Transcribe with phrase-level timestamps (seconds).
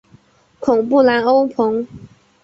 [0.59, 1.87] 孔布兰欧蓬。